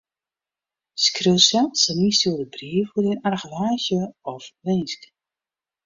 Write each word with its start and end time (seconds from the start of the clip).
Skriuw 1.03 1.41
sels 1.47 1.81
in 1.91 2.03
ynstjoerde 2.07 2.47
brief 2.55 2.87
oer 2.95 3.05
dyn 3.07 3.23
argewaasje 3.31 3.99
of 4.33 4.43
winsk. 4.65 5.01